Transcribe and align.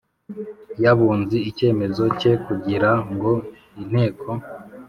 y 0.81 0.85
Abunzi 0.91 1.37
icyemezo 1.49 2.03
cye 2.19 2.31
kugira 2.45 2.91
ngo 3.11 3.31
Inteko 3.81 4.29